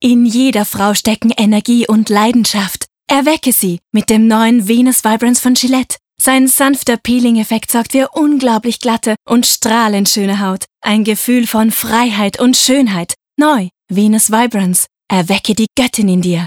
[0.00, 2.86] In jeder Frau stecken Energie und Leidenschaft.
[3.10, 5.96] Erwecke sie mit dem neuen Venus Vibrance von Gillette.
[6.20, 10.66] Sein sanfter Peeling-Effekt sorgt für unglaublich glatte und strahlend schöne Haut.
[10.82, 13.14] Ein Gefühl von Freiheit und Schönheit.
[13.36, 14.86] Neu, Venus Vibrance.
[15.08, 16.46] Erwecke die Göttin in dir.